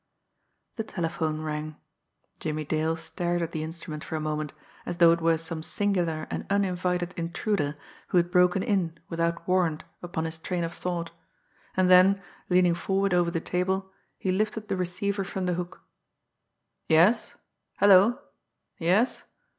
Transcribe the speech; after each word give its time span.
The 0.77 0.83
telephone 0.83 1.41
rang. 1.41 1.75
Jimmie 2.39 2.65
Dale 2.65 2.95
stared 2.95 3.43
at 3.43 3.51
the 3.51 3.61
instrument 3.61 4.03
for 4.03 4.15
a 4.15 4.19
moment, 4.19 4.51
as 4.83 4.97
though 4.97 5.11
it 5.11 5.21
were 5.21 5.37
some 5.37 5.61
singular 5.61 6.25
and 6.31 6.43
uninvited 6.49 7.13
intruder 7.17 7.77
who 8.07 8.17
had 8.17 8.31
broken 8.31 8.63
in 8.63 8.99
without 9.09 9.47
warrant 9.47 9.83
upon 10.01 10.25
his 10.25 10.39
train 10.39 10.63
of 10.63 10.73
thought; 10.73 11.11
and 11.77 11.87
then, 11.87 12.19
leaning 12.49 12.73
forward 12.73 13.13
over 13.13 13.29
the 13.29 13.39
table, 13.39 13.91
he 14.17 14.31
lifted 14.31 14.69
the 14.69 14.75
receiver 14.75 15.23
from 15.23 15.45
the 15.45 15.53
hook. 15.53 15.83
"Yes? 16.89 17.35
Hello! 17.77 18.17
Yes?" 18.79 19.21